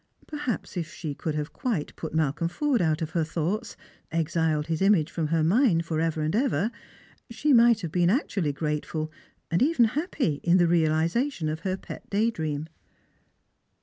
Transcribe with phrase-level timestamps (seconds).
[0.25, 3.77] Perhaps if she could nave quite put Malcolm Forde out of her thoughts,
[4.11, 6.71] exiled his image from her mind for ever and ever,
[7.29, 9.11] she might have been actually grateful,
[9.51, 12.67] and even happy, in the realisation of her pet day dream.